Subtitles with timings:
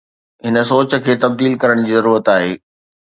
[0.45, 2.53] هن سوچ کي تبديل ڪرڻ جي ضرورت آهي.